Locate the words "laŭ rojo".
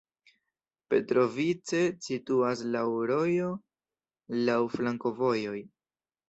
2.77-3.51